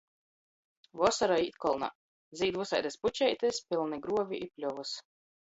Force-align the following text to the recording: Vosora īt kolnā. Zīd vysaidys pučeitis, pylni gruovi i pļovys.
Vosora 1.01 1.37
īt 1.47 1.59
kolnā. 1.65 1.89
Zīd 2.41 2.57
vysaidys 2.63 2.99
pučeitis, 3.05 3.61
pylni 3.71 4.01
gruovi 4.09 4.43
i 4.49 4.51
pļovys. 4.57 4.97